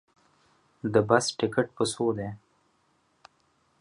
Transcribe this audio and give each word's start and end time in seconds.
د 0.93 0.95
بس 1.09 1.25
ټکټ 1.39 1.67
په 1.77 1.83
څو 1.91 2.05
ده 2.17 2.29